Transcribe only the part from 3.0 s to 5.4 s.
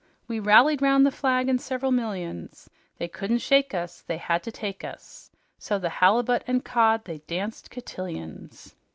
couldn't shake us; They had to take us;